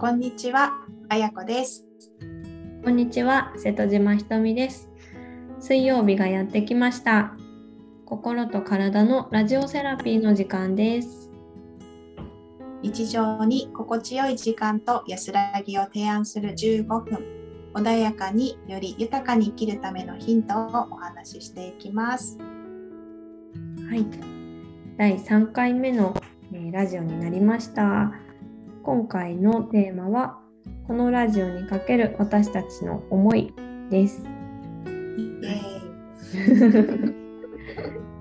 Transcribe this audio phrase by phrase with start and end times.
[0.00, 1.84] こんにちは、あやこです。
[2.84, 4.88] こんにちは、瀬戸島ひとみです。
[5.58, 7.32] 水曜日がやってきました。
[8.06, 11.32] 心と体のラジオセラピーの時間です。
[12.80, 17.72] 日常に心地よい時間と安らぎを提案する15分。
[17.74, 22.38] 穏やかにより豊かに生きるためのヒントをお話ししていきます。
[22.38, 24.06] はい。
[24.96, 26.14] 第3回目の、
[26.52, 28.27] えーラジオになりました。
[28.88, 30.38] 今回のテーマは、
[30.86, 33.52] このラジオにかける私たちの思い
[33.90, 34.24] です。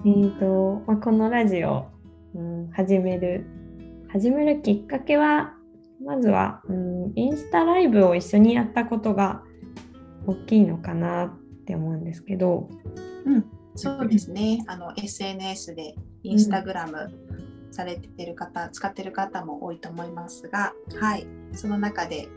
[0.06, 1.86] えーと、まあ、このラジオ、
[2.36, 3.46] うん、始める、
[4.10, 5.54] 始めるきっかけは、
[6.04, 9.44] まずは、うん、インスタライブを一緒にやったことが
[10.26, 12.68] 大きいのかなって思うんですけど、
[13.26, 14.66] うん、そうですね。
[14.68, 17.10] あの SNS でインスタグラム
[17.72, 22.28] されてる方、使ってる方も多いと思いますが、はい、その中で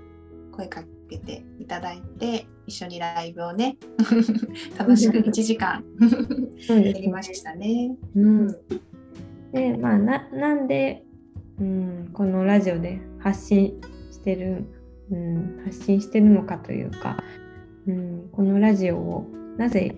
[0.52, 3.76] 声かけていただいて、一緒にライブをね、
[4.78, 5.84] 楽しく1時間
[6.68, 7.96] やりましたね。
[8.14, 8.48] うん、
[9.52, 11.04] で、まあ、ななんで、
[11.58, 14.64] うん、このラジオで発信してる、
[15.10, 17.22] うん、発信してるのかというか、
[17.86, 19.94] うん、このラジオをなぜ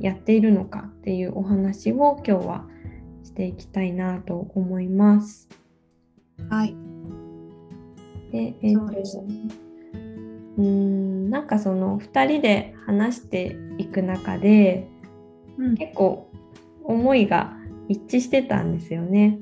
[0.00, 2.66] やっているのかっていうお話を今日は
[3.32, 5.48] していきたいなと思います。
[6.50, 6.76] はい、
[8.30, 9.34] で、えっそうですと、ね。
[10.58, 14.86] うん、なんかその2人で話していく中で
[15.56, 16.30] うん結構
[16.84, 17.56] 思いが
[17.88, 19.38] 一致してたんですよね。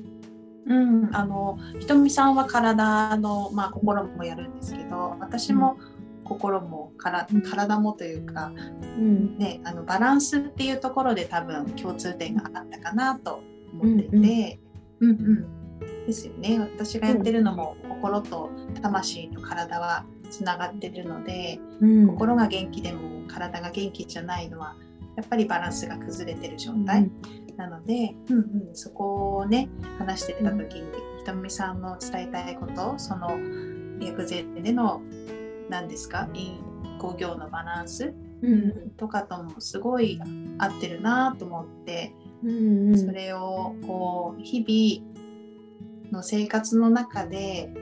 [0.67, 5.77] うん、あのひとみさんは体の、まあ、心もやるんですけど私も
[6.23, 13.41] 心もから体もというか、うん、ね、あのバランスっていうところで多分共通点があったかなと
[13.81, 14.59] 思っていて、
[14.99, 15.61] うんうん。
[16.05, 16.59] ですよね。
[16.59, 18.49] 私がやってるのも心と
[18.81, 24.75] 魂と体はつながってるので、うん、心が元気でも体が元気じゃないのは
[25.15, 27.09] やっぱりバランスが崩れてる状態。
[27.57, 28.39] なので、うんう
[28.71, 29.69] ん、そこをね
[29.99, 30.83] 話してた時に、
[31.19, 33.37] ひとみさんの伝えたいことその
[33.99, 35.01] 薬膳での
[35.69, 36.27] 何ですか
[36.99, 38.55] 工業のバランス、うんう
[38.87, 38.89] ん。
[38.91, 40.19] とかともすごい
[40.57, 42.13] 合ってるなと思って、
[42.43, 47.73] うんうん、それをこう日々の生活の中で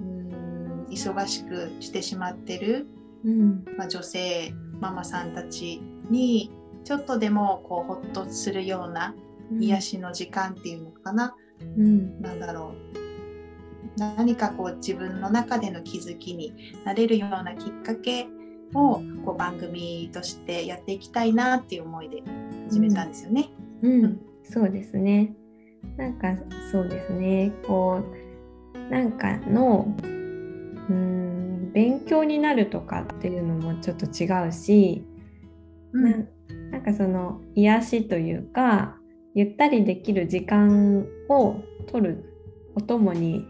[0.00, 2.86] うん忙しくしてしまってる
[3.24, 3.64] うん。
[3.76, 6.50] まあ、女性ママさんたちに
[6.84, 9.14] ちょっとでもこうほっとするような
[9.58, 12.20] 癒しの時間っていうのかな、うん。
[12.20, 13.98] なんだろう。
[13.98, 16.54] 何かこう自分の中での気づきに
[16.84, 18.26] なれるようなきっかけ
[18.74, 22.22] をこう番組としてやっていきたいなっていう思いで
[22.68, 23.48] 始めたんですよね。
[23.82, 25.34] うんうんそうですね。
[25.96, 26.36] なんか
[26.70, 27.52] そうですね。
[27.66, 28.00] こ
[28.74, 29.96] うなんかの
[30.88, 35.04] うん勉強になるとかっていうのもちょっと違うし、
[35.92, 36.26] うんな
[36.72, 38.96] なんかその癒しというか
[39.34, 41.56] ゆったりできる時間を
[41.90, 42.34] 取る
[42.74, 43.44] お供に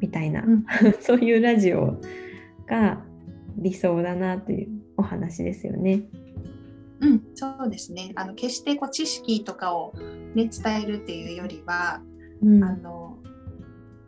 [0.00, 0.64] みたいな、うん
[1.00, 2.00] そういうラジオ
[2.66, 3.04] が
[3.56, 6.02] 理想だなというお話ですよね。
[7.00, 9.92] うん、そうですねあの決してこう知識とかを、
[10.34, 12.00] ね、伝えるっていうよりは
[12.42, 13.18] うんあの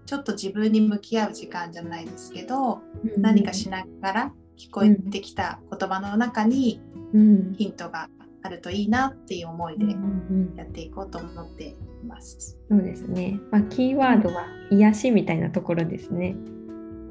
[0.07, 2.81] ちょっと自分に向き合う時間じゃないですけど、
[3.19, 6.81] 何かしながら聞こえてきた言葉の中に
[7.13, 8.09] うんヒントが
[8.43, 11.77] あるといいなっていう思いでうんうんやっていこうと思ってい
[12.07, 12.57] ます。
[12.71, 13.41] そうですね。
[13.51, 16.37] まあ、キーワードは癒しみたいなところですね。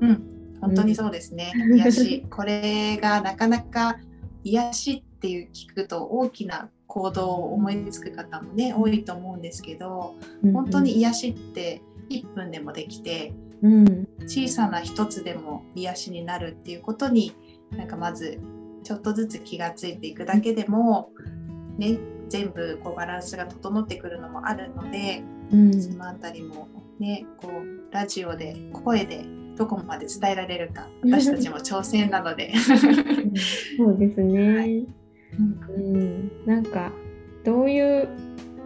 [0.02, 1.52] うん、本当にそうですね。
[1.76, 4.00] 癒し、これがなかなか
[4.44, 10.16] 癒しっていう聞くと大きな行動を思いつく方もね多いと思うんですけど、
[10.54, 17.34] 本当に癒しって1分でもできて、うん、小さな一つでも癒しになるっていうことに
[17.72, 18.40] なんかまず
[18.84, 21.12] ちょっとずつ気がついていくだけでも
[21.78, 21.98] ね
[22.30, 26.68] 全部こうバランスが整ってくるのもあるので、うん、そのあたりも
[27.00, 29.26] ねこうラジオで声で
[29.56, 32.54] どこまで伝えられるか私たちも挑戦なので、
[33.78, 34.58] そうですね。
[34.58, 35.05] はい
[35.40, 35.96] うん。
[35.96, 36.92] うん、なんか
[37.44, 38.10] どういう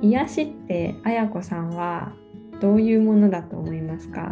[0.02, 2.14] 癒しってあやこさんは
[2.62, 4.32] どういうものだと思いますか？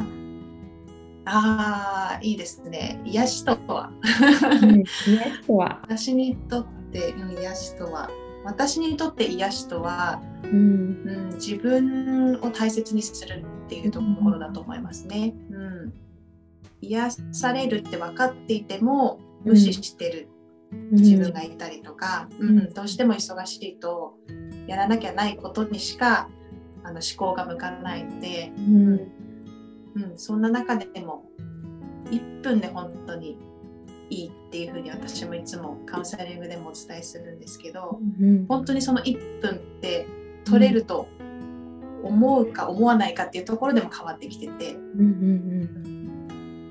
[1.26, 3.02] ああいいですね。
[3.04, 3.92] 癒しとは？
[4.62, 4.84] うん。
[4.86, 8.10] 癒しとは、私にとってうん癒しとは？
[8.46, 15.34] 私にとって癒しとはうん、うん、自分を大切にするっていうところだと思いますね。
[15.52, 15.58] う
[15.88, 15.94] ん、
[16.82, 20.30] 癒されるって分かっていても無視してる
[20.92, 24.16] 自分がいたりとか、うんうんどうしても忙しいと
[24.68, 26.30] やらなきゃないことにしか
[26.84, 29.12] あの思考が向かないので、うん、う
[29.96, 31.26] うん、そんな中でも
[32.06, 33.38] 1分で本当に
[34.10, 38.46] いいっていうふうに私もいつもカウンセリングでもお伝えするんですけどうん。
[38.48, 40.08] 本当にその1分って
[40.46, 41.08] 取れると
[42.04, 45.04] 思うか思わないかっていうところでも変わってきててうんう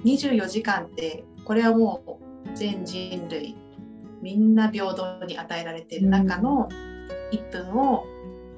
[0.00, 3.56] ん24時間ってこれはもう全人類
[4.22, 6.68] みんな平等に与えられてる中の
[7.32, 8.04] 1分を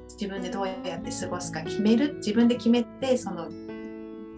[0.09, 2.15] 自分でどうやって過ごすか決める。
[2.15, 3.49] 自分で決めてその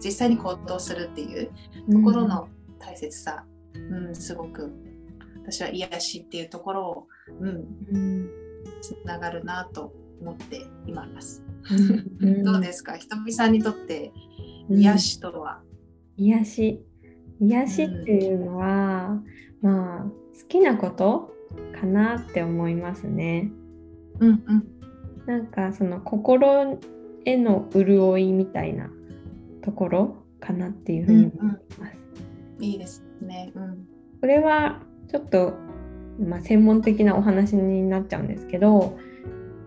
[0.04, 1.50] 実際に行動するっていう
[1.88, 2.02] うん。
[2.04, 2.48] 心の
[2.78, 4.70] 大切さ、うん、すごく。
[5.44, 7.06] 私は癒しっていうところを、
[7.40, 8.30] うん、うん
[8.80, 11.42] つながるなと思っています。
[12.20, 12.44] うん。
[12.44, 12.96] どうですか？
[12.96, 14.12] ひとみさんにとって
[14.70, 15.60] 癒しとは、
[16.16, 16.82] 癒し。
[17.40, 19.20] 癒しっていうのは、
[19.62, 20.06] まあ
[20.40, 21.34] 好きなこと
[21.78, 23.50] かなって思いますね。
[24.20, 24.66] うん、うん
[25.26, 26.78] なんかその心
[27.24, 28.90] への潤いみたいな
[29.62, 31.96] ところかなっていうふうに思います。
[32.60, 33.52] いいですね。
[33.54, 33.86] うん
[34.20, 34.80] これは
[35.10, 35.54] ちょっと、
[36.20, 38.96] まあ、専門的なお話になっちゃうんですけど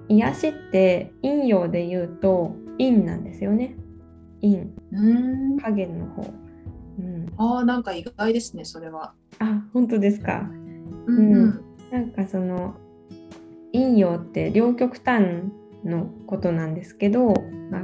[0.07, 3.75] 癒しって陰陽で言うと陰なんですよね。
[4.41, 5.13] 陰う
[5.53, 6.33] ん影の方。
[6.97, 9.13] うん、ああなんか意外ですねそれは。
[9.39, 10.49] あ本当ですか？
[11.07, 11.61] うんうん。
[11.91, 12.75] なんかその
[13.73, 15.43] 陰陽って両極端
[15.83, 17.33] のことなんですけど、
[17.69, 17.81] まあ、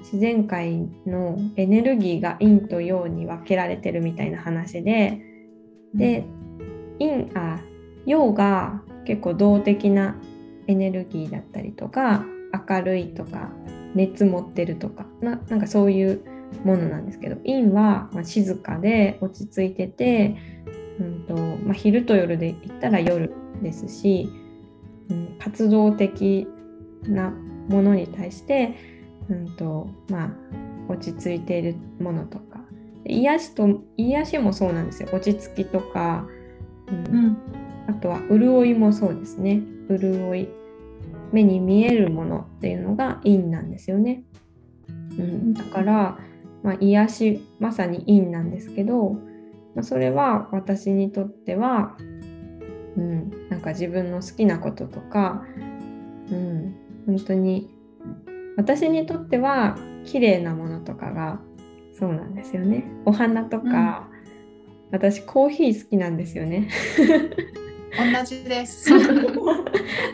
[0.00, 5.22] 自然界のエネルギーが陰と陽に分けられてるみたいな話で
[5.94, 6.24] で
[6.98, 7.60] 陰あ
[8.04, 10.16] 陽が結構動的な
[10.66, 12.24] エネルギーだったりとか
[12.68, 13.50] 明るいとか
[13.94, 16.22] 熱持ってるとかななんかそういう
[16.64, 20.36] ものなんですけど陰はまあ静かで落ち着いてて、
[21.00, 24.28] うんとまあ、昼と夜で言ったら夜ですし、
[25.08, 26.46] うん、活動的
[27.04, 27.30] な
[27.68, 28.74] ものに対して、
[29.28, 30.30] うんとまあ、
[30.92, 32.60] 落ち着いているものとか。
[33.04, 35.08] で癒しと癒しもそうなんですよ。
[35.12, 36.26] 落ち着きとか、
[36.88, 37.36] うんうん。
[37.86, 39.62] あとは潤いもそうですね。
[39.88, 40.48] 潤い
[41.32, 44.24] 目に見えるものっていうのが陰なんですよね、
[45.18, 46.18] うん、だから、
[46.62, 49.16] まあ、癒しまさに陰なんですけど、
[49.78, 51.96] まあ、それは私にとっては、
[52.96, 55.44] うん、なんか自分の好きなこととか、
[56.32, 56.74] うん、
[57.06, 57.70] 本当に
[58.56, 61.38] 私にとっては綺麗なものとかが
[61.96, 62.90] そうなんですよね。
[63.04, 64.08] お花とか、
[64.90, 66.68] 私コーヒー好きなんですよね。
[67.96, 68.90] 同じです。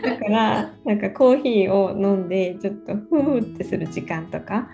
[0.05, 4.69] だからなんかコーヒーを飲んでちょっとふーってする時間とか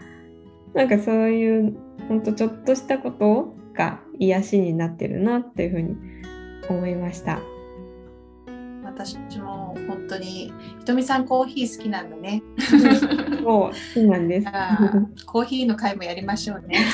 [0.74, 1.76] なんかそういう
[2.08, 5.96] ほんとちょっとしたことが癒しになってるなっていうふうに
[6.68, 7.40] 思いました。
[8.84, 12.42] 私も本当にひとみさんコーヒー好きなんだね。
[12.68, 12.88] そ
[13.38, 14.46] う好きなんです。
[15.24, 16.84] コーヒーの会もやりましょうね。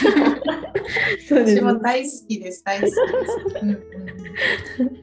[1.29, 3.01] そうです私も大好きです大好きです。
[3.63, 3.79] うんうん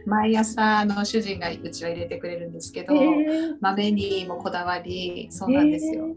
[0.06, 6.08] 毎朝あの主人がうちは入れてくれるんですけど、えー豆にもこだわりそうなんですよ。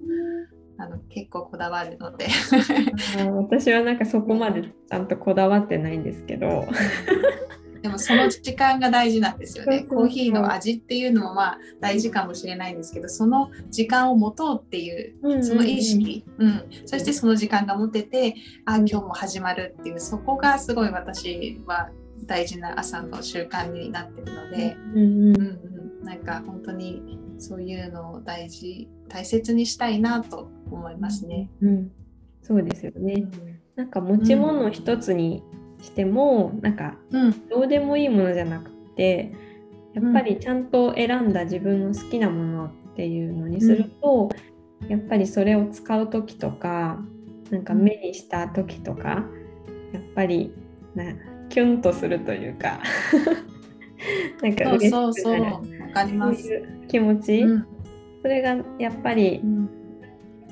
[0.78, 2.26] あの結構こだわるので。
[3.34, 6.66] 私はなんかそこまでちゃんとこだわってないんですけど。
[7.82, 9.84] でもその時間が大事なんですよね。
[9.84, 16.64] コーヒーの味っていうのもまあ大事かもしれないんですけど、その時間を持とうっていうその意識、うん。
[16.84, 21.90] そしてその時間が持てて、あ今日も始まるっていうそこがすごい私は
[22.24, 25.36] 大事な朝の習慣になってるので、うんうん。
[25.36, 25.42] うん
[26.00, 31.50] うん、なんか本当にそういうのを大事大切にしたいなと思いますね。
[31.60, 31.92] うん、
[32.42, 33.14] そうですよね。
[33.14, 35.42] うんなんか持ち物一つに
[35.82, 37.48] しても、なんかうん。
[37.48, 39.32] どうでもいいものじゃなくて
[39.94, 44.30] やっぱりちゃんと選んだ自分の好きなものっていうのにすると、
[44.88, 46.98] やっぱりそれを使う時とか
[47.50, 49.24] なんか目にした時とか、
[49.92, 50.52] やっぱり
[50.94, 51.04] な
[51.48, 52.80] キュンとするというか
[54.42, 55.60] なんかそう嬉しそうそうくなるわ
[55.92, 56.62] かりそうます。
[56.88, 57.66] 気持ち、うん。
[58.22, 59.70] それがやっぱりう、ん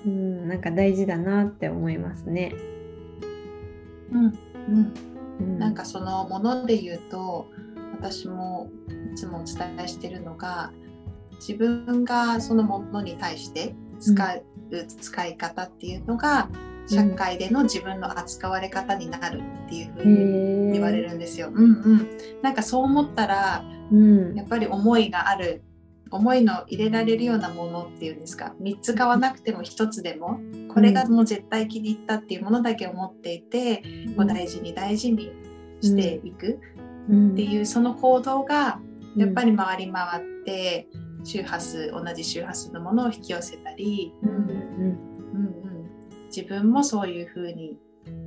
[0.06, 2.54] うん、なんか大事だなって思いますね。
[4.12, 4.94] うんうん。
[5.40, 7.48] うん、なんかそのもので言うと
[7.92, 8.70] 私も
[9.12, 10.72] いつもお伝えしてるのが
[11.40, 14.44] 自分がそのものに対して使う、
[14.86, 16.48] 使い方っていうのが
[16.86, 21.50] 社会での自分の扱われ方になるっていうふうに言われる、るんですよ。
[21.52, 22.08] うんうん、
[22.42, 24.34] なんかそう思ったらうん。
[24.34, 25.62] やっぱり思いがある
[26.14, 30.38] 思いの入れられるようなものっていうんですか3つ買わなくても1つでも
[30.72, 33.82] これがもう絶対気に入ったっていうものだけを持っていて、
[34.16, 35.30] こう大事に大事に
[35.80, 36.60] していく
[37.32, 38.80] っていうその行動が
[39.16, 40.88] やっぱり回り回って
[41.24, 44.38] 周波数同じ周波数のものを引き寄せたり、うんうん。
[45.34, 45.90] うんうん、
[46.26, 47.76] 自分もそういう風に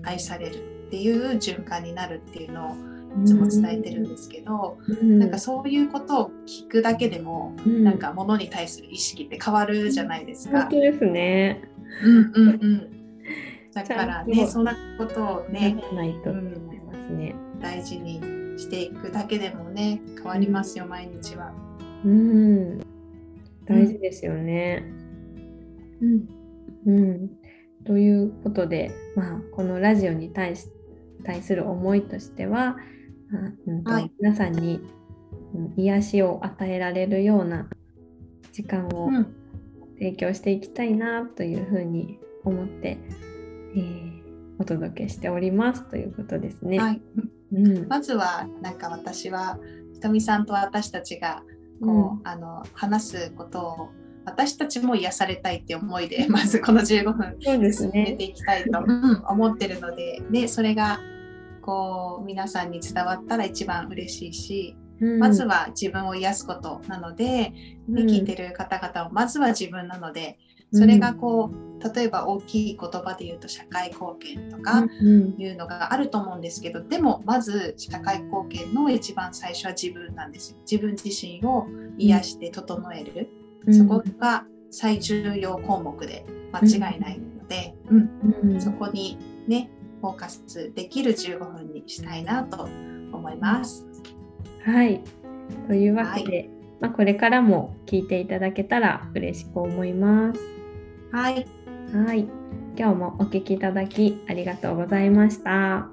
[0.03, 10.61] 愛されるっていう循環になるっていうのをいつも伝えてるんですけど、うん、なんかそういうことを聞くだけでも、うん、なんか物に対する意識って変わるじゃないですか。
[10.61, 11.61] 本当ですね。
[12.03, 12.97] うんうんうん。
[13.73, 16.41] だからね、そんなことをね、ないと思
[16.73, 18.19] いますね、うん、大事に
[18.57, 21.53] していくだけでもね、変わりますよ、毎日は。
[22.03, 22.79] うん、
[23.65, 24.83] 大事ですよね。
[26.01, 26.37] うん。
[26.85, 27.29] うん、
[27.85, 30.67] ということで、まあ、このラジオに対し
[31.23, 32.77] 対する思いとしては、
[33.65, 34.81] うんと、はい、皆さんに、
[35.53, 37.67] うん、癒しを与えられるような
[38.51, 39.09] 時間を
[39.97, 42.97] 提供していきたいなというふうに思って、
[43.75, 44.21] えー、
[44.59, 46.79] お届けしておりますということですね。
[46.79, 47.01] はい。
[47.53, 49.59] うん、まずはなんか私は
[49.93, 51.43] ひとみさんと私たちが
[51.81, 53.89] こう、うん、あの話すことを
[54.27, 58.79] 私たちも癒されたいって思いで まずこの15分進めていきたいと、
[59.29, 60.99] 思ってるのででそれが
[61.61, 67.53] こう皆さんに伝わったら一番嬉しいし、うん、まずは自分を癒すことなので、
[67.89, 70.37] うん、聞いてる方々をまずは自分なので
[70.73, 74.85] それがこう例えば大きい言葉で言うと社会貢献とか
[75.37, 80.57] いうのがあると思うんですけど、でもまず社会貢献の一番最初は自分なんですよ。
[80.69, 81.67] 自分自身を
[81.97, 83.29] 癒して整える。
[83.71, 89.69] そこが最重要項目で間違いないので、うん、そこにね
[90.01, 93.85] フォーカスできる15分にしたいなと思います。
[94.63, 95.01] はい
[95.67, 96.49] というわけで、はい、
[96.81, 100.39] まあ、これからも聞いていただけたら嬉しく思います。
[101.11, 101.47] はい。
[101.93, 102.27] はい。
[102.77, 105.87] 今日もお聞きいただきありがとうございました。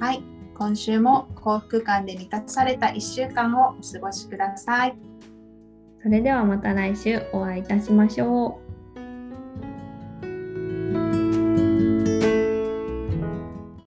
[0.00, 0.22] はい。
[0.54, 5.07] 今週も幸福感で満たされた1週間をお過ごしください。
[6.02, 8.67] それではまた来週お会いいたしましょう。